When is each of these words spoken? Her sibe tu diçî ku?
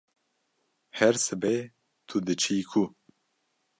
Her 0.97 1.13
sibe 1.25 1.55
tu 2.07 2.17
diçî 2.25 2.59
ku? 2.69 2.83